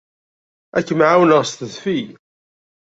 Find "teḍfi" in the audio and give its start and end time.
1.53-1.99